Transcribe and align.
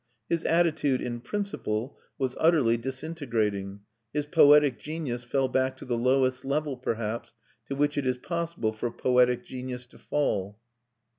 His 0.29 0.43
attitude, 0.45 0.99
in 0.99 1.19
principle, 1.21 1.95
was 2.17 2.35
utterly 2.39 2.75
disintegrating; 2.75 3.81
his 4.11 4.25
poetic 4.25 4.79
genius 4.79 5.23
fell 5.23 5.47
back 5.47 5.77
to 5.77 5.85
the 5.85 5.95
lowest 5.95 6.43
level, 6.43 6.75
perhaps, 6.75 7.35
to 7.67 7.75
which 7.75 7.99
it 7.99 8.07
is 8.07 8.17
possible 8.17 8.73
for 8.73 8.89
poetic 8.89 9.45
genius 9.45 9.85
to 9.85 9.99
fall. 9.99 10.57